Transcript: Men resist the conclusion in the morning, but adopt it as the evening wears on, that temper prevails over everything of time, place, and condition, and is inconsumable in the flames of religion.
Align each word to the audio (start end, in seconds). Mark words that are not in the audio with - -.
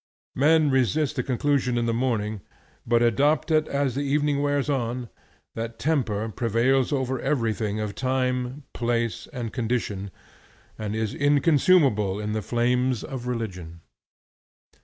Men 0.35 0.71
resist 0.71 1.15
the 1.15 1.21
conclusion 1.21 1.77
in 1.77 1.85
the 1.85 1.93
morning, 1.93 2.41
but 2.87 3.03
adopt 3.03 3.51
it 3.51 3.67
as 3.67 3.93
the 3.93 4.01
evening 4.01 4.41
wears 4.41 4.67
on, 4.67 5.09
that 5.53 5.77
temper 5.77 6.27
prevails 6.29 6.91
over 6.91 7.21
everything 7.21 7.79
of 7.79 7.93
time, 7.93 8.63
place, 8.73 9.27
and 9.31 9.53
condition, 9.53 10.09
and 10.75 10.95
is 10.95 11.13
inconsumable 11.13 12.19
in 12.19 12.33
the 12.33 12.41
flames 12.41 13.03
of 13.03 13.27
religion. 13.27 13.81